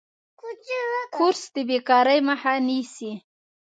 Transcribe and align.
کورس 1.15 1.41
د 1.53 1.55
بیکارۍ 1.69 2.19
مخه 2.29 2.53
نیسي. 2.67 3.11